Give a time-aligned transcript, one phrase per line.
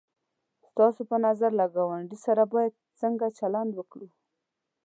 [0.67, 4.07] ستاسو په نظر له گاونډي سره باید څنگه چلند وکړو؟